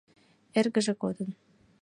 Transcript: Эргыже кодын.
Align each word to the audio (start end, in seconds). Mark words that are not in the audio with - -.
Эргыже 0.59 0.93
кодын. 1.01 1.29